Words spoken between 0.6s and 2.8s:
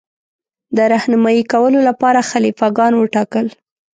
د رهنمايي کولو لپاره خلیفه